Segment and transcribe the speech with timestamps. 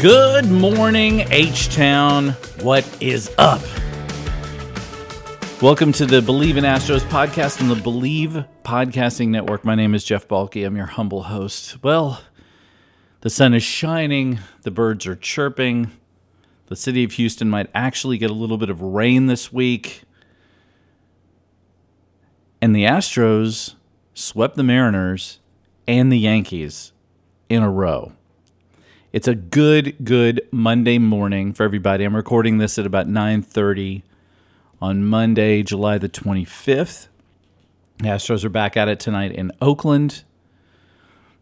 [0.00, 2.30] Good morning, H Town.
[2.62, 3.60] What is up?
[5.60, 9.62] Welcome to the Bleav in Astros podcast on the Bleav Podcasting Network.
[9.62, 10.64] My name is Jeff Balke.
[10.64, 11.82] I'm your humble host.
[11.82, 12.22] Well,
[13.20, 15.90] the sun is shining, the birds are chirping.
[16.68, 20.04] The city of Houston might actually get a little bit of rain this week.
[22.62, 23.74] And the Astros
[24.14, 25.40] swept the Mariners
[25.86, 26.92] and the Yankees
[27.50, 28.14] in a row.
[29.12, 32.04] It's a good, good Monday morning for everybody.
[32.04, 34.04] I'm recording this at about 9:30
[34.80, 37.08] on Monday, July the 25th.
[37.98, 40.22] The Astros are back at it tonight in Oakland.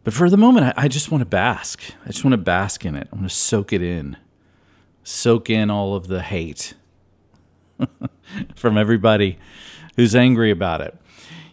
[0.03, 1.83] But for the moment, I, I just want to bask.
[2.03, 3.07] I just want to bask in it.
[3.13, 4.17] I want to soak it in,
[5.03, 6.73] soak in all of the hate
[8.55, 9.37] from everybody
[9.95, 10.97] who's angry about it.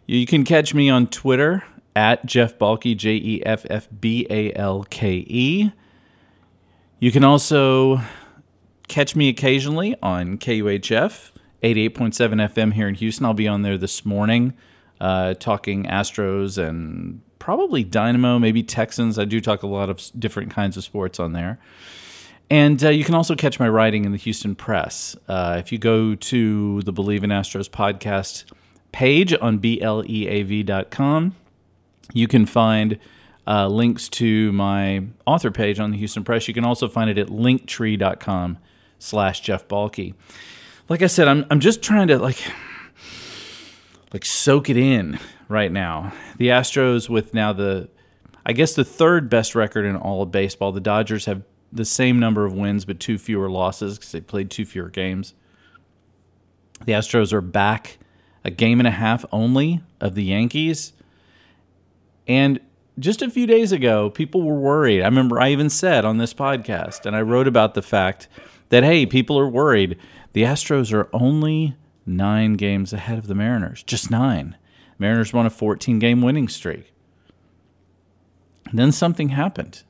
[0.07, 1.63] You can catch me on Twitter
[1.95, 5.73] at Jeff Balke, J E F F B A L K E.
[6.99, 8.01] You can also
[8.89, 11.31] catch me occasionally on KUHF
[11.63, 13.27] 88.7 FM here in Houston.
[13.27, 14.55] I'll be on there this morning
[14.99, 19.19] uh, talking Astros and probably Dynamo, maybe Texans.
[19.19, 21.59] I do talk a lot of different kinds of sports on there.
[22.49, 25.17] And uh, you can also catch my writing in the Houston Press.
[25.29, 28.45] Uh, if you go to the Bleav in Astros podcast
[28.93, 31.35] page on BLEAV.com,
[32.15, 32.99] you can find
[33.47, 36.49] uh, links to my author page on the Houston Press.
[36.49, 38.59] You can also find it at linktree.com
[38.99, 40.15] slash Jeff Balke.
[40.89, 42.43] Like I said, I'm, I'm just trying to like
[44.13, 45.19] like soak it in
[45.49, 46.13] right now.
[46.39, 47.89] The Astros with now the
[48.45, 50.73] I guess the third best record in all of baseball.
[50.73, 51.43] The Dodgers have
[51.73, 55.35] the same number of wins but two fewer losses because they played two fewer games.
[56.85, 57.99] The Astros are back
[58.45, 60.93] a game and a half only of the Yankees.
[62.29, 62.61] And
[62.99, 65.03] just a few days ago, people were worried.
[65.03, 68.29] I remember I even said on this podcast, and I wrote about the fact
[68.71, 69.99] that, hey, people are worried.
[70.33, 74.57] The Astros are only nine games ahead of the Mariners, just nine.
[74.99, 76.93] Mariners won a 14 game winning streak.
[78.67, 79.83] And then something happened.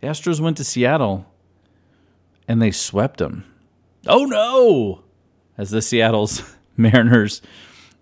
[0.00, 1.26] The Astros went to Seattle
[2.46, 3.44] and they swept them.
[4.06, 5.02] Oh no!
[5.56, 6.42] As the Seattle's
[6.76, 7.42] Mariners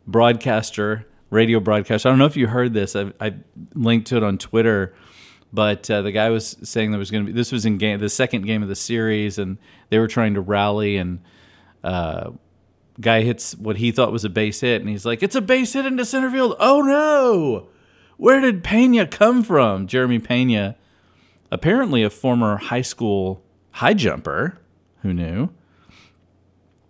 [0.07, 2.07] broadcaster radio broadcast.
[2.07, 2.97] I don't know if you heard this.
[2.97, 3.35] I, I
[3.75, 4.95] linked to it on Twitter,
[5.53, 8.01] but uh, the guy was saying there was going to be this was in game
[8.01, 9.59] the second game of the series, and
[9.91, 11.21] they were trying to rally, and
[11.85, 12.31] uh,
[13.01, 15.75] guy hits what he thought was a base hit, and he's like, "It's a base
[15.75, 17.69] hit into center field." Oh no!
[18.17, 19.87] Where did Pena come from?
[19.87, 20.77] Jeremy Pena,
[21.51, 23.43] apparently a former high school
[23.73, 24.59] high jumper.
[25.03, 25.51] Who knew?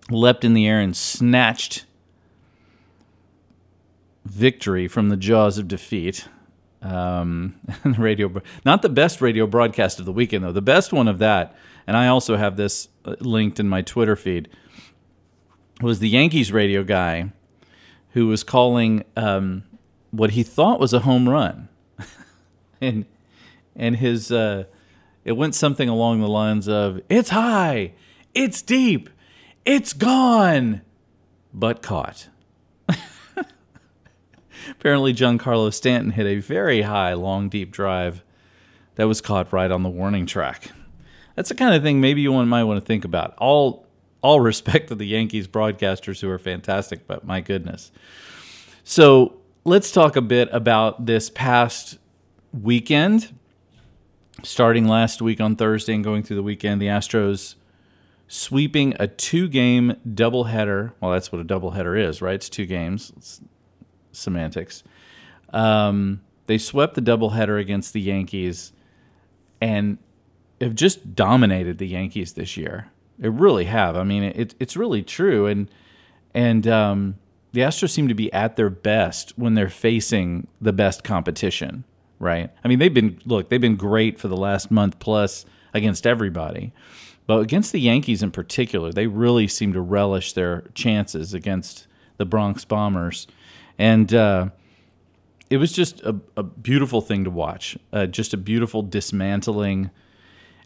[0.08, 1.85] Leapt in the air and snatched
[4.26, 6.28] victory from the jaws of defeat.
[6.82, 7.56] Um,
[7.98, 8.30] radio,
[8.64, 10.52] not the best radio broadcast of the weekend though.
[10.52, 11.56] The best one of that,
[11.86, 14.48] and I also have this uh, linked in my Twitter feed,
[15.80, 17.32] was the Yankees radio guy
[18.10, 19.64] who was calling um,
[20.10, 21.68] what he thought was a home run,
[22.80, 23.06] and
[23.74, 24.64] and his uh,
[25.24, 27.94] it went something along the lines of "It's high,
[28.34, 29.08] it's deep,
[29.64, 30.82] it's gone,
[31.52, 32.28] but caught."
[34.70, 38.22] Apparently, Giancarlo Stanton hit a very high, long, deep drive
[38.96, 40.70] that was caught right on the warning track.
[41.34, 43.36] That's the kind of thing maybe you might want to think about.
[43.38, 43.86] All
[44.22, 47.92] all respect to the Yankees broadcasters who are fantastic, but my goodness.
[48.82, 51.98] So let's talk a bit about this past
[52.52, 53.38] weekend.
[54.42, 57.54] Starting last week on Thursday and going through the weekend, the Astros
[58.28, 60.92] sweeping a two game doubleheader.
[61.00, 62.34] Well, that's what a doubleheader is, right?
[62.34, 63.40] It's two games.
[64.16, 64.82] Semantics.
[65.52, 68.72] Um, they swept the doubleheader against the Yankees
[69.60, 69.98] and
[70.60, 72.88] have just dominated the Yankees this year.
[73.18, 73.96] They really have.
[73.96, 75.46] I mean, it, it's really true.
[75.46, 75.70] And
[76.34, 77.16] and um,
[77.52, 81.84] the Astros seem to be at their best when they're facing the best competition,
[82.18, 82.50] right?
[82.62, 86.72] I mean, they've been look, they've been great for the last month plus against everybody,
[87.26, 91.86] But against the Yankees in particular, they really seem to relish their chances against
[92.18, 93.26] the Bronx Bombers.
[93.78, 94.50] And uh,
[95.50, 99.90] it was just a, a, beautiful thing to watch, uh, just a beautiful dismantling.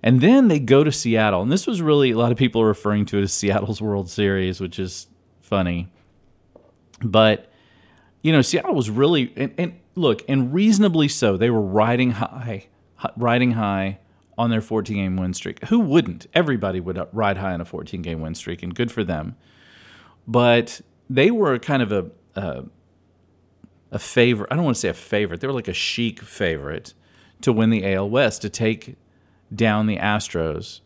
[0.03, 1.43] And then they go to Seattle.
[1.43, 4.09] And this was really, a lot of people are referring to it as Seattle's World
[4.09, 5.09] Series, which is
[5.41, 5.89] funny.
[7.03, 7.53] But,
[8.23, 12.69] you know, Seattle was really, and, and look, and reasonably so, they were riding high,
[13.17, 13.99] riding high
[14.39, 15.63] on their 14 game win streak.
[15.67, 16.27] Who wouldn't?
[16.33, 19.37] Everybody would ride high on a 14 game win streak, and good for them.
[20.27, 20.81] But
[21.11, 22.65] they were kind of a, a,
[23.91, 24.49] a favorite.
[24.51, 25.41] I don't want to say a favorite.
[25.41, 26.95] They were like a chic favorite
[27.43, 28.97] to win the AL West, to take
[29.55, 30.81] down the Astros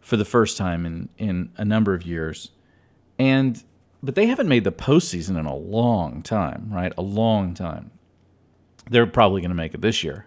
[0.00, 2.50] for the first time in, in a number of years.
[3.18, 3.62] And
[4.02, 6.92] but they haven't made the postseason in a long time, right?
[6.98, 7.90] A long time.
[8.90, 10.26] They're probably going to make it this year.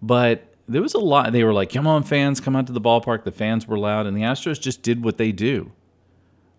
[0.00, 1.32] But there was a lot.
[1.32, 4.06] They were like, "Come on, fans, come out to the ballpark." The fans were loud,
[4.06, 5.72] and the Astros just did what they do,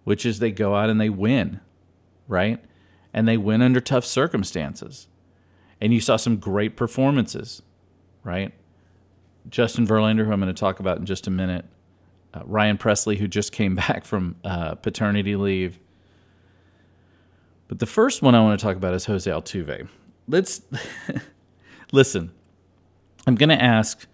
[0.04, 1.62] which is they go out and they win,
[2.28, 2.64] right?
[3.14, 5.08] And they win under tough circumstances.
[5.80, 7.62] And you saw some great performances,
[8.24, 8.54] right?
[9.50, 11.66] Justin Verlander, who I'm going to talk about in just a minute,
[12.34, 15.80] uh, Ryan Pressly, who just came back from uh, paternity leave.
[17.68, 19.88] But the first one I want to talk about is Jose Altuve.
[20.28, 20.62] Let's
[21.92, 22.32] listen.
[23.26, 24.06] I'm going to ask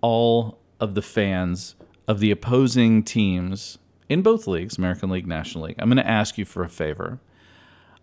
[0.00, 1.74] all of the fans
[2.06, 3.78] of the opposing teams
[4.08, 7.18] in both leagues, American League, National League, I'm going to ask you for a favor.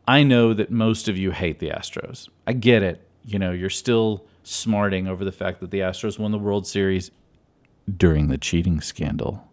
[0.07, 2.27] I know that most of you hate the Astros.
[2.45, 3.07] I get it.
[3.25, 7.11] You know, you're still smarting over the fact that the Astros won the World Series
[7.95, 9.47] during the cheating scandal.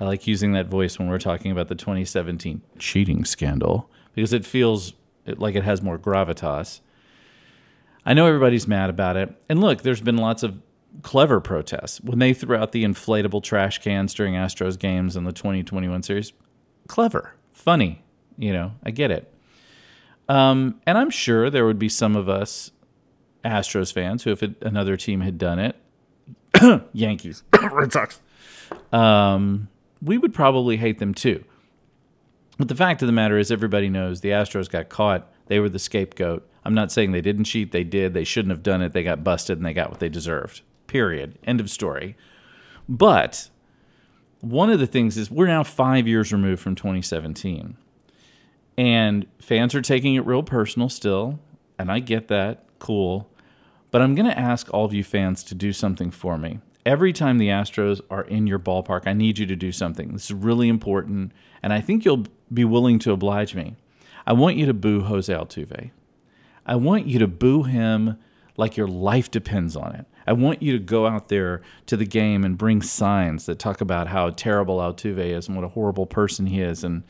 [0.00, 4.44] I like using that voice when we're talking about the 2017 cheating scandal because it
[4.44, 4.92] feels
[5.26, 6.80] like it has more gravitas.
[8.06, 9.34] I know everybody's mad about it.
[9.48, 10.60] And look, there's been lots of
[11.02, 12.00] clever protests.
[12.00, 16.32] When they threw out the inflatable trash cans during Astros games in the 2021 series,
[16.86, 18.02] clever, funny,
[18.38, 19.32] you know, I get it.
[20.28, 22.70] Um, and I'm sure there would be some of us
[23.44, 25.76] Astros fans who, if it, another team had done it,
[26.92, 27.42] Yankees,
[27.72, 28.20] Red Sox,
[28.92, 29.68] um,
[30.02, 31.44] we would probably hate them too.
[32.58, 35.32] But the fact of the matter is, everybody knows the Astros got caught.
[35.46, 36.48] They were the scapegoat.
[36.64, 37.72] I'm not saying they didn't cheat.
[37.72, 38.14] They did.
[38.14, 38.92] They shouldn't have done it.
[38.92, 40.62] They got busted and they got what they deserved.
[40.88, 41.38] Period.
[41.44, 42.16] End of story.
[42.88, 43.48] But
[44.40, 47.76] one of the things is we're now five years removed from 2017.
[48.78, 51.40] And fans are taking it real personal still.
[51.80, 52.64] And I get that.
[52.78, 53.28] Cool.
[53.90, 56.60] But I'm going to ask all of you fans to do something for me.
[56.86, 60.12] Every time the Astros are in your ballpark, I need you to do something.
[60.12, 61.32] This is really important.
[61.60, 63.74] And I think you'll be willing to oblige me.
[64.24, 65.90] I want you to boo Jose Altuve.
[66.64, 68.16] I want you to boo him
[68.56, 70.06] like your life depends on it.
[70.24, 73.80] I want you to go out there to the game and bring signs that talk
[73.80, 77.02] about how terrible Altuve is and what a horrible person he is and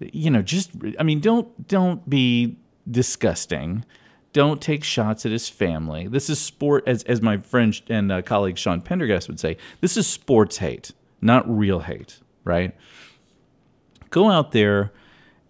[0.00, 2.58] you know just I mean don't don't be
[2.90, 3.84] disgusting.
[4.32, 6.06] Don't take shots at his family.
[6.06, 9.56] This is sport as as my friend and uh, colleague Sean Pendergast would say.
[9.80, 12.76] This is sports hate, not real hate, right?
[14.10, 14.92] Go out there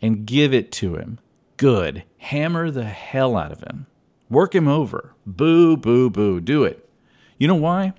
[0.00, 1.18] and give it to him
[1.58, 2.04] good.
[2.16, 3.86] Hammer the hell out of him.
[4.30, 5.14] Work him over.
[5.26, 6.40] Boo, boo, boo.
[6.40, 6.88] Do it.
[7.36, 7.92] You know why?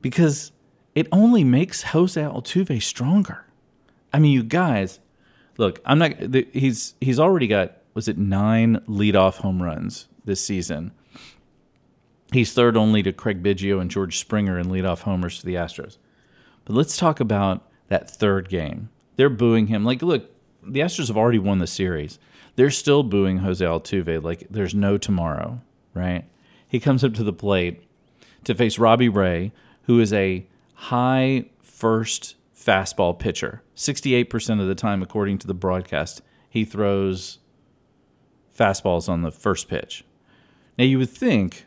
[0.00, 0.50] Because
[0.94, 3.46] it only makes Jose Altuve stronger.
[4.12, 4.98] I mean, you guys,
[5.60, 6.14] look, I'm not.
[6.52, 10.92] He's he's already got was it nine leadoff home runs this season.
[12.32, 15.98] He's third only to Craig Biggio and George Springer in leadoff homers for the Astros.
[16.64, 18.88] But let's talk about that third game.
[19.16, 19.84] They're booing him.
[19.84, 20.30] Like, look,
[20.62, 22.18] the Astros have already won the series
[22.56, 25.60] they're still booing Jose Altuve like there's no tomorrow,
[25.94, 26.24] right?
[26.68, 27.82] He comes up to the plate
[28.44, 29.52] to face Robbie Ray,
[29.84, 33.62] who is a high first fastball pitcher.
[33.74, 37.38] 68% of the time, according to the broadcast, he throws
[38.56, 40.04] fastballs on the first pitch.
[40.76, 41.66] Now, you would think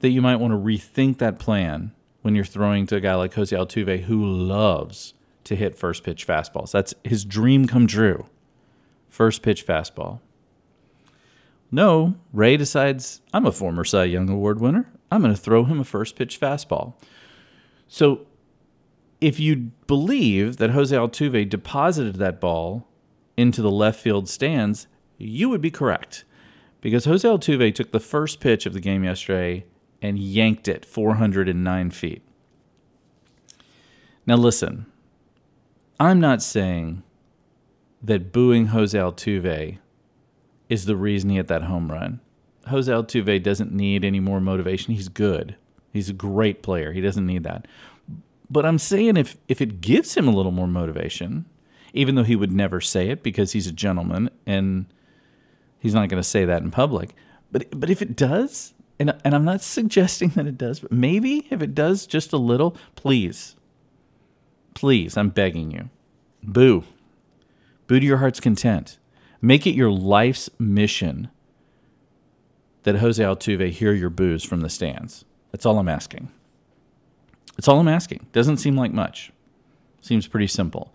[0.00, 3.34] that you might want to rethink that plan when you're throwing to a guy like
[3.34, 6.70] Jose Altuve, who loves to hit first pitch fastballs.
[6.70, 8.26] That's his dream come true.
[9.08, 10.20] First pitch fastball.
[11.70, 14.92] No, Ray decides, I'm a former Cy Young Award winner.
[15.10, 16.94] I'm going to throw him a first pitch fastball.
[17.88, 18.26] So
[19.22, 22.88] if you believe that Jose Altuve deposited that ball
[23.36, 26.24] into the left field stands, you would be correct.
[26.80, 29.64] Because Jose Altuve took the first pitch of the game yesterday
[30.02, 32.22] and yanked it 409 feet.
[34.26, 34.86] Now, listen,
[36.00, 37.04] I'm not saying
[38.02, 39.78] that booing Jose Altuve
[40.68, 42.20] is the reason he hit that home run.
[42.66, 44.94] Jose Altuve doesn't need any more motivation.
[44.94, 45.54] He's good.
[45.92, 46.92] He's a great player.
[46.92, 47.68] He doesn't need that.
[48.52, 51.46] But I'm saying if if it gives him a little more motivation,
[51.94, 54.84] even though he would never say it because he's a gentleman and
[55.78, 57.14] he's not going to say that in public.
[57.50, 61.46] But but if it does, and and I'm not suggesting that it does, but maybe
[61.48, 63.56] if it does just a little, please,
[64.74, 65.88] please, I'm begging you,
[66.42, 66.84] boo,
[67.86, 68.98] boo to your heart's content.
[69.40, 71.30] Make it your life's mission
[72.82, 75.24] that Jose Altuve hear your boos from the stands.
[75.52, 76.30] That's all I'm asking.
[77.56, 78.26] That's all I'm asking.
[78.32, 79.32] Doesn't seem like much.
[80.00, 80.94] Seems pretty simple.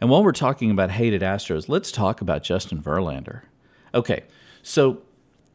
[0.00, 3.42] And while we're talking about hated Astros, let's talk about Justin Verlander.
[3.94, 4.24] Okay,
[4.62, 5.02] so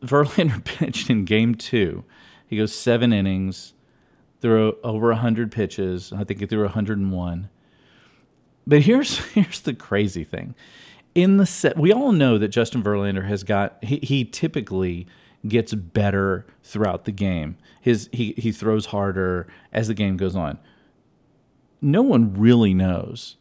[0.02, 2.04] Verlander pitched in game two.
[2.48, 3.74] He goes seven innings,
[4.42, 6.12] threw over 100 pitches.
[6.12, 7.50] I think he threw 101.
[8.66, 10.56] But here's here's the crazy thing.
[11.14, 15.08] In the set, we all know that Justin Verlander has got he, he typically
[15.48, 17.58] gets better throughout the game.
[17.82, 20.60] His he he throws harder as the game goes on.
[21.82, 23.38] No one really knows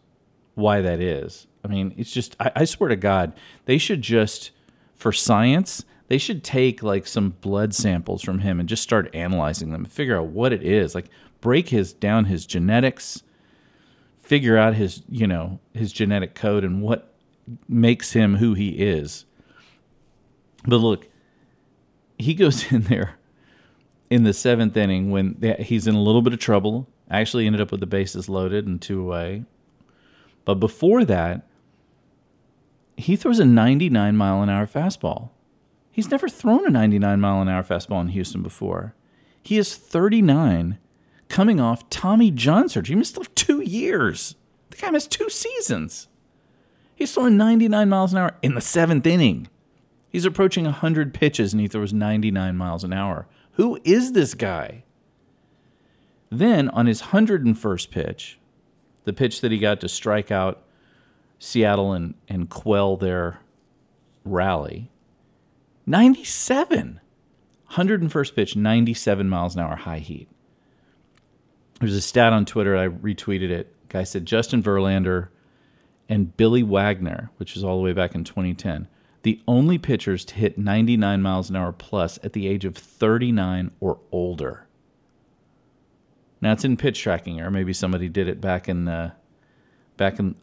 [0.55, 1.47] why that is.
[1.65, 3.33] I mean, it's just I, I swear to God,
[3.67, 4.51] they should just
[4.95, 9.71] for science, they should take like some blood samples from him and just start analyzing
[9.71, 10.95] them and figure out what it is.
[10.95, 13.23] Like break his down his genetics,
[14.19, 17.15] figure out his, you know, his genetic code and what
[17.69, 19.25] makes him who he is.
[20.67, 21.09] But look,
[22.21, 23.19] he goes in there
[24.09, 26.89] in the seventh inning when he's in a little bit of trouble.
[27.11, 29.45] Actually, ended up with the bases loaded and two away.
[30.45, 31.47] But before that,
[32.97, 35.31] he throws a 99 mile an hour fastball.
[35.91, 38.95] He's never thrown a 99 mile an hour fastball in Houston before.
[39.43, 40.79] He is 39,
[41.29, 42.95] coming off Tommy John surgery.
[42.95, 44.37] He missed two years.
[44.71, 46.09] The guy missed two seasons.
[46.95, 49.49] He's throwing 99 miles an hour in the seventh inning.
[50.11, 53.27] He's approaching 100 pitches and he throws 99 miles an hour.
[53.53, 54.85] Who is this guy?
[56.31, 58.39] Then on his 101st pitch,
[59.05, 60.65] the pitch that he got to strike out
[61.39, 63.41] Seattle and, and quell their
[64.25, 64.91] rally.
[65.87, 67.01] 97.
[67.73, 70.29] 101st pitch, 97 miles an hour high heat.
[71.79, 73.75] There's a stat on Twitter, I retweeted it.
[73.89, 75.29] Guy said Justin Verlander
[76.09, 78.87] and Billy Wagner, which was all the way back in 2010,
[79.23, 83.71] the only pitchers to hit 99 miles an hour plus at the age of 39
[83.81, 84.67] or older.
[86.41, 89.13] Now it's in pitch tracking, or maybe somebody did it back in the
[89.97, 90.35] back in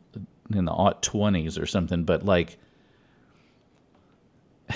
[0.53, 2.03] in the aught twenties or something.
[2.03, 2.57] But like,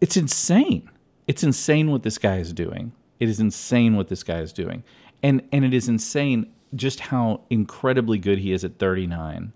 [0.00, 0.90] it's insane.
[1.26, 2.92] It's insane what this guy is doing.
[3.18, 4.84] It is insane what this guy is doing,
[5.22, 9.52] and and it is insane just how incredibly good he is at 39.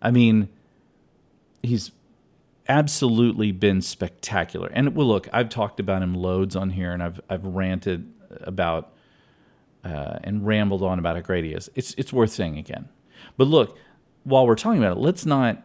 [0.00, 0.48] I mean,
[1.62, 1.90] he's
[2.68, 4.68] absolutely been spectacular.
[4.72, 8.92] And well, look, I've talked about him loads on here, and I've I've ranted about
[9.84, 11.70] uh, and rambled on about how great he is.
[11.74, 12.88] It's it's worth saying again.
[13.36, 13.78] But look,
[14.24, 15.62] while we're talking about it, let's not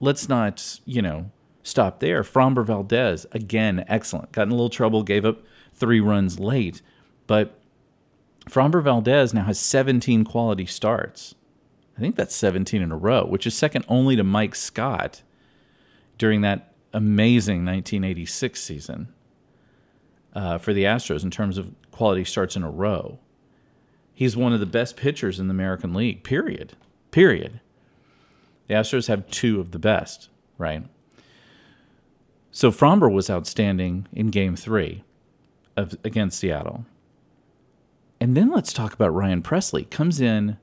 [0.00, 1.30] let's not you know
[1.62, 2.22] stop there.
[2.22, 4.32] Framber Valdez again, excellent.
[4.32, 5.42] Got in a little trouble, gave up
[5.74, 6.82] three runs late,
[7.26, 7.58] but
[8.48, 11.34] Framber Valdez now has 17 quality starts.
[11.96, 15.22] I think that's 17 in a row, which is second only to Mike Scott
[16.22, 19.08] during that amazing 1986 season
[20.36, 23.18] uh, for the Astros in terms of quality starts in a row.
[24.14, 26.74] He's one of the best pitchers in the American League, period.
[27.10, 27.58] Period.
[28.68, 30.84] The Astros have two of the best, right?
[32.52, 35.02] So Framber was outstanding in game three
[35.76, 36.86] of, against Seattle.
[38.20, 39.90] And then let's talk about Ryan Pressly.
[39.90, 40.56] Comes in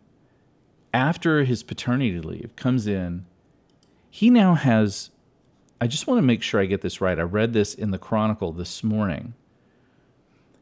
[0.93, 3.25] after his paternity leave, comes in.
[4.09, 5.09] He now has,
[5.81, 7.17] I just want to make sure I get this right.
[7.17, 9.33] I read this in the Chronicle this morning.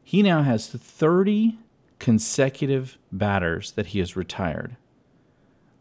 [0.04, 1.58] He now has 30
[1.98, 4.76] consecutive batters that he has retired.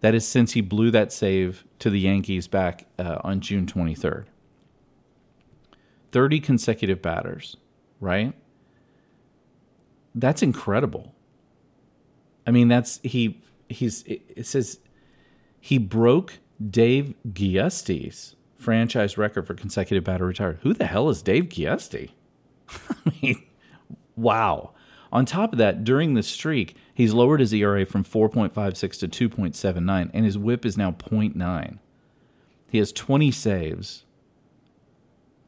[0.02, 4.26] That is since he blew that save to the Yankees back uh, on June 23rd.
[6.12, 7.58] 30 consecutive batters,
[8.00, 8.34] right?
[10.16, 11.14] That's incredible.
[12.46, 14.80] I mean, that's he he's it says
[15.60, 16.40] he broke
[16.70, 20.60] Dave Giusti's franchise record for consecutive batter retired.
[20.64, 22.12] Who the hell is Dave Giusti?
[22.70, 23.44] I mean,
[24.16, 24.72] wow.
[25.12, 30.12] On top of that, during the streak, he's lowered his ERA from 4.56 to 2.79,
[30.14, 31.80] and his whip is now 0.9.
[32.70, 34.04] He has 20 saves,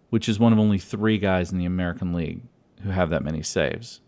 [0.10, 2.42] which is one of only three guys in the American League
[2.84, 4.00] who have that many saves.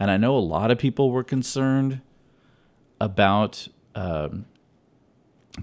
[0.00, 2.00] And I know a lot of people were concerned
[3.00, 4.46] about um,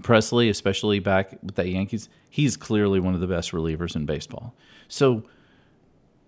[0.00, 2.08] Pressly, especially back with the Yankees.
[2.28, 4.54] He's clearly one of the best relievers in baseball.
[4.88, 5.22] So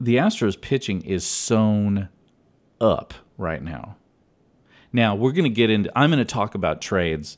[0.00, 2.08] the Astros pitching is sewn
[2.80, 3.96] up right now.
[4.92, 7.36] Now, we're going to get into, I'm going to talk about trades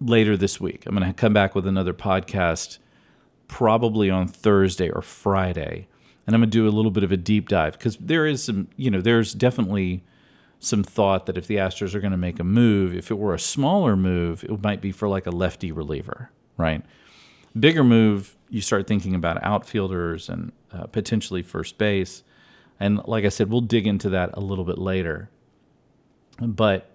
[0.00, 0.84] later this week.
[0.86, 2.78] I'm going to come back with another podcast
[3.48, 5.86] probably on Thursday or Friday.
[6.26, 8.42] And I'm going to do a little bit of a deep dive because there is
[8.42, 10.02] some, you know, there's definitely
[10.64, 13.34] some thought that if the Astros are going to make a move, if it were
[13.34, 16.82] a smaller move, it might be for like a lefty reliever, right?
[17.58, 22.22] Bigger move, you start thinking about outfielders and uh, potentially first base.
[22.80, 25.30] And like I said, we'll dig into that a little bit later.
[26.40, 26.90] But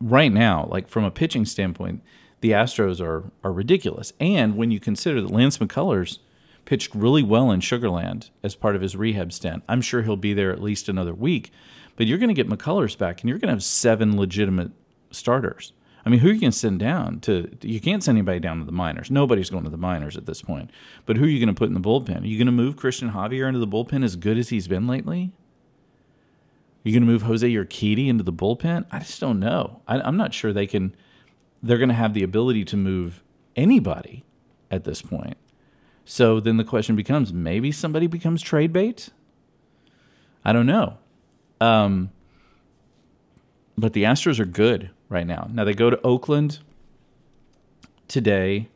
[0.00, 2.02] right now, like from a pitching standpoint,
[2.40, 4.12] the Astros are are ridiculous.
[4.18, 6.18] And when you consider that Lance McCullers
[6.64, 10.34] pitched really well in Sugarland as part of his rehab stint, I'm sure he'll be
[10.34, 11.52] there at least another week.
[12.00, 14.70] But you're going to get McCullers back, and you're going to have seven legitimate
[15.10, 15.74] starters.
[16.02, 17.54] I mean, who are you going to send down to?
[17.60, 19.10] You can't send anybody down to the minors.
[19.10, 20.70] Nobody's going to the minors at this point.
[21.04, 22.22] But who are you going to put in the bullpen?
[22.22, 24.86] Are you going to move Cristian Javier into the bullpen as good as he's been
[24.86, 25.34] lately?
[25.34, 28.86] Are you going to move Jose Urquidy into the bullpen?
[28.90, 29.82] I just don't know.
[29.86, 30.96] I, I'm not sure they can.
[31.62, 33.22] They're going to have the ability to move
[33.56, 34.24] anybody
[34.70, 35.36] at this point.
[36.06, 39.10] So then the question becomes: maybe somebody becomes trade bait.
[40.46, 40.96] I don't know.
[41.60, 42.10] Um,
[43.76, 45.48] but the Astros are good right now.
[45.52, 46.60] Now they go to Oakland
[48.08, 48.68] today.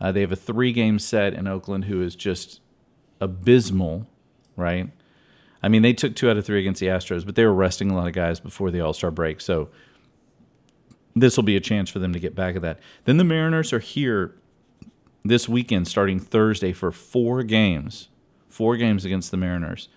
[0.00, 2.60] Uh, they have a three game set in Oakland, who is just
[3.20, 4.06] abysmal,
[4.56, 4.90] right?
[5.62, 7.90] I mean, they took two out of three against the Astros, but they were resting
[7.90, 9.40] a lot of guys before the All Star break.
[9.40, 9.68] So
[11.16, 12.78] this will be a chance for them to get back at that.
[13.04, 14.36] Then the Mariners are here
[15.24, 18.08] this weekend, starting Thursday, for four games.
[18.48, 19.88] Four games against the Mariners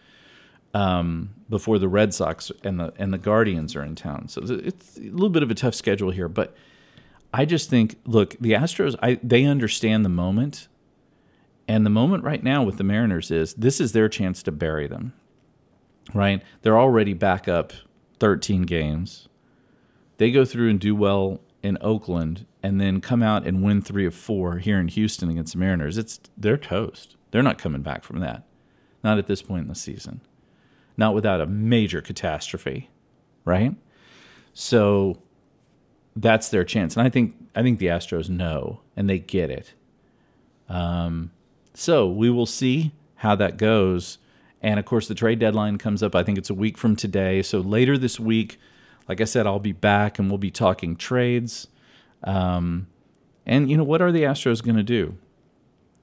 [0.73, 4.27] um, before the Red Sox and the and the Guardians are in town.
[4.29, 6.55] So it's a little bit of a tough schedule here, but
[7.33, 10.67] I just think, look, the Astros, I, they understand the moment,
[11.67, 14.87] and the moment right now with the Mariners is this is their chance to bury
[14.87, 15.13] them.
[16.13, 16.41] Right?
[16.61, 17.73] They're already back up
[18.19, 19.29] 13 games.
[20.17, 24.05] They go through and do well in Oakland, and then come out and win three
[24.05, 25.97] of four here in Houston against the Mariners.
[25.97, 27.15] It's they're toast.
[27.29, 28.43] They're not coming back from that.
[29.03, 30.21] Not at this point in the season
[31.01, 32.89] not without a major catastrophe,
[33.43, 33.75] right?
[34.53, 35.17] So
[36.15, 39.73] that's their chance, and I think I think the Astros know and they get it.
[40.69, 41.31] Um,
[41.73, 44.19] so we will see how that goes,
[44.61, 46.15] and of course the trade deadline comes up.
[46.15, 48.59] I think it's a week from today, so later this week,
[49.09, 51.67] like I said, I'll be back and we'll be talking trades.
[52.23, 52.87] Um,
[53.47, 55.17] and you know what are the Astros going to do?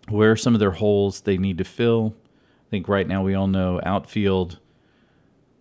[0.08, 2.16] Where are some of their holes they need to fill?
[2.66, 4.58] I think right now we all know outfield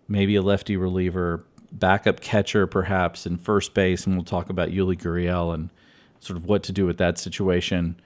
[0.08, 4.98] maybe a lefty reliever, backup catcher perhaps, in first base, and we'll talk about Yuli
[4.98, 5.70] Gurriel and
[6.20, 8.00] sort of what to do with that situation.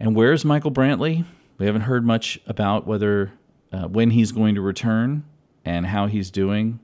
[0.00, 1.24] And where's Michael Brantley?
[1.58, 3.32] We haven't heard much about whether
[3.72, 5.24] uh, when he's going to return
[5.64, 6.80] and how he's doing.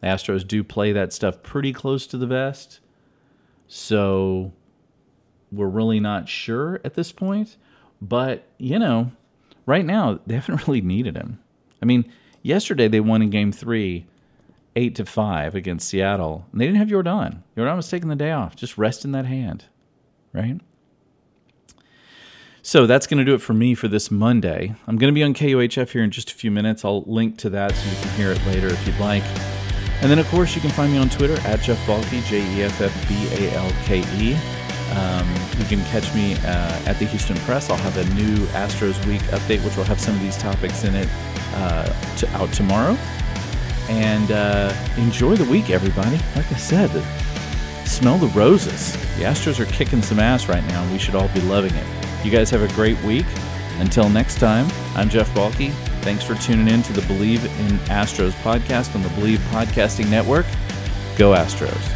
[0.00, 2.80] The Astros do play that stuff pretty close to the vest,
[3.66, 4.52] so
[5.50, 7.56] we're really not sure at this point.
[8.02, 9.12] But you know,
[9.64, 11.38] right now they haven't really needed him.
[11.80, 12.12] I mean,
[12.46, 14.06] Yesterday they won in game three,
[14.76, 16.46] eight to five against Seattle.
[16.52, 17.42] And they didn't have Yordan.
[17.56, 19.64] Yordan was taking the day off, just resting that hand.
[20.32, 20.60] Right?
[22.62, 24.76] So that's going to do it for me for this Monday.
[24.86, 26.84] I'm going to be on KUHF here in just a few minutes.
[26.84, 29.24] I'll link to that so you can hear it later if you'd like.
[30.00, 32.62] And then, of course, you can find me on Twitter at Jeff Balke, J E
[32.62, 34.55] F F B A L K E.
[34.92, 37.70] Um, you can catch me uh, at the Houston Press.
[37.70, 40.94] I'll have a new Astros Week update, which will have some of these topics in
[40.94, 41.08] it
[41.54, 42.96] uh, to, out tomorrow.
[43.88, 46.18] And uh, enjoy the week, everybody.
[46.34, 46.90] Like I said,
[47.86, 48.92] smell the roses.
[49.16, 51.86] The Astros are kicking some ass right now, and we should all be loving it.
[52.24, 53.26] You guys have a great week.
[53.78, 55.70] Until next time, I'm Jeff Balke.
[56.00, 60.46] Thanks for tuning in to the Bleav in Astros podcast on the Bleav Podcasting Network.
[61.16, 61.95] Go Astros.